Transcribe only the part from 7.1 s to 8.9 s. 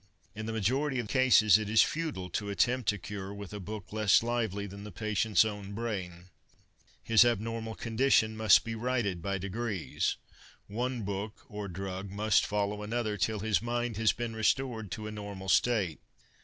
abnormal condition must be